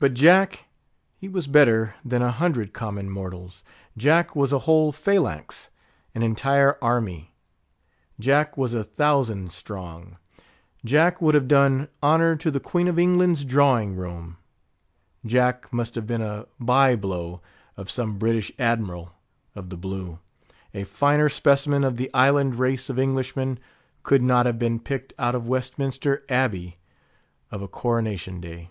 [0.00, 0.64] But Jack,
[1.20, 3.62] he was better than a hundred common mortals;
[3.96, 5.70] Jack was a whole phalanx,
[6.12, 7.36] an entire army;
[8.18, 10.16] Jack was a thousand strong;
[10.84, 14.38] Jack would have done honour to the Queen of England's drawing room;
[15.24, 17.40] Jack must have been a by blow
[17.76, 19.12] of some British Admiral
[19.54, 20.18] of the Blue.
[20.74, 23.56] A finer specimen of the island race of Englishmen
[24.02, 26.78] could not have been picked out of Westminster Abbey
[27.52, 28.70] of a coronation day.